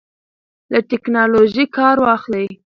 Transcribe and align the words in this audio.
له 0.71 0.79
ټیکنالوژۍ 0.89 1.65
کار 1.77 1.95
واخلئ. 2.05 2.47